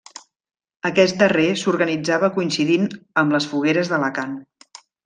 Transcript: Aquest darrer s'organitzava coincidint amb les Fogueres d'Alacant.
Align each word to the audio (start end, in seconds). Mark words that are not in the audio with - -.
Aquest 0.89 1.19
darrer 1.19 1.45
s'organitzava 1.65 2.31
coincidint 2.39 2.89
amb 3.25 3.39
les 3.39 3.51
Fogueres 3.53 3.95
d'Alacant. 3.95 4.39